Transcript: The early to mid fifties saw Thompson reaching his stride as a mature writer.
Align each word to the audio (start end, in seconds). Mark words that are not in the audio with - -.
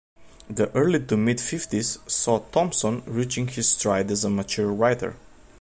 The 0.49 0.71
early 0.71 1.05
to 1.05 1.15
mid 1.15 1.39
fifties 1.39 1.99
saw 2.07 2.39
Thompson 2.39 3.03
reaching 3.05 3.47
his 3.47 3.69
stride 3.69 4.09
as 4.09 4.23
a 4.23 4.31
mature 4.31 4.73
writer. 4.73 5.15